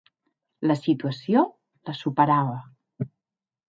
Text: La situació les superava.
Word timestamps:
La 0.71 0.77
situació 0.85 1.45
les 1.91 2.05
superava. 2.07 3.09